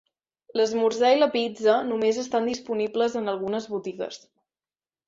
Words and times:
L'esmorzar 0.59 1.11
i 1.17 1.19
la 1.19 1.27
pizza 1.35 1.75
només 1.91 2.21
estan 2.25 2.51
disponibles 2.53 3.21
en 3.21 3.35
algunes 3.37 3.71
botigues. 3.77 4.23